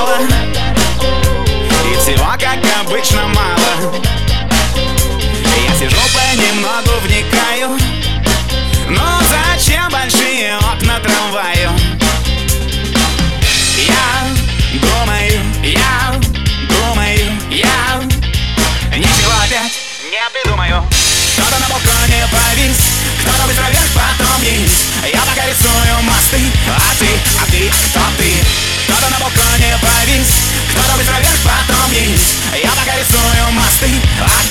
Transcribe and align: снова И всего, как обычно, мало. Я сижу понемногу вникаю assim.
снова 0.00 0.16
И 1.90 1.96
всего, 1.98 2.26
как 2.38 2.58
обычно, 2.82 3.22
мало. 3.28 3.94
Я 5.66 5.74
сижу 5.74 6.00
понемногу 6.14 7.00
вникаю 7.02 7.39
assim. 33.82 34.49